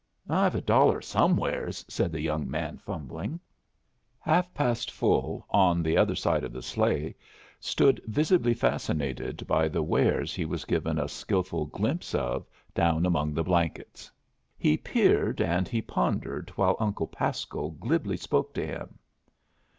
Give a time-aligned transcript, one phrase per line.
[0.29, 3.39] "I've a dollar somewheres," said the young man, fumbling.
[4.17, 7.13] Half past Full, on the other side of the sleigh,
[7.59, 13.35] stood visibly fascinated by the wares he was given a skilful glimpse of down among
[13.35, 14.11] the blankets.
[14.57, 18.97] He peered and he pondered while Uncle Pasco glibly spoke to him.